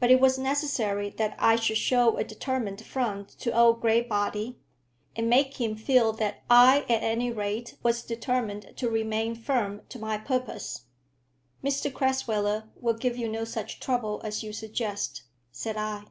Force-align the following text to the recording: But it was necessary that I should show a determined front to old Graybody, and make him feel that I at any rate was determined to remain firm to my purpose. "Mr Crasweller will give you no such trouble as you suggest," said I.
But 0.00 0.10
it 0.10 0.18
was 0.20 0.38
necessary 0.40 1.08
that 1.18 1.36
I 1.38 1.54
should 1.54 1.76
show 1.76 2.16
a 2.16 2.24
determined 2.24 2.84
front 2.84 3.28
to 3.38 3.56
old 3.56 3.80
Graybody, 3.80 4.58
and 5.14 5.30
make 5.30 5.60
him 5.60 5.76
feel 5.76 6.12
that 6.14 6.42
I 6.50 6.80
at 6.88 7.00
any 7.04 7.30
rate 7.30 7.76
was 7.80 8.02
determined 8.02 8.76
to 8.76 8.90
remain 8.90 9.36
firm 9.36 9.82
to 9.90 10.00
my 10.00 10.18
purpose. 10.18 10.86
"Mr 11.62 11.92
Crasweller 11.92 12.70
will 12.74 12.94
give 12.94 13.16
you 13.16 13.28
no 13.28 13.44
such 13.44 13.78
trouble 13.78 14.20
as 14.24 14.42
you 14.42 14.52
suggest," 14.52 15.22
said 15.52 15.76
I. 15.76 16.06